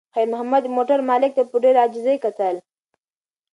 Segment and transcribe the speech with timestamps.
[0.13, 2.55] خیر محمد د موټر مالک ته په ډېرې عاجزۍ کتل.